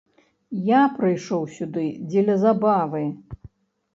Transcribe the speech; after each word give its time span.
Я 0.67 0.79
прыйшоў 0.95 1.43
сюды 1.57 1.85
дзеля 2.09 2.35
забавы. 2.47 3.03